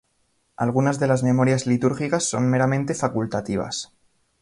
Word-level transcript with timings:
Algunas 0.55 0.99
de 0.99 1.05
las 1.05 1.21
memorias 1.21 1.67
litúrgicas 1.67 2.23
son 2.23 2.49
meramente 2.49 2.95
facultativas. 2.95 3.91